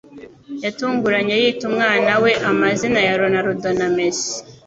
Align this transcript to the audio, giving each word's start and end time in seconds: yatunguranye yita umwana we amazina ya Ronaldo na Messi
yatunguranye 0.65 1.33
yita 1.41 1.63
umwana 1.71 2.11
we 2.23 2.31
amazina 2.49 2.99
ya 3.07 3.17
Ronaldo 3.21 3.69
na 3.79 3.87
Messi 3.95 4.31